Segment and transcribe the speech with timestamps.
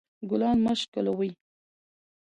[0.29, 1.31] ګلان مه شکولوئ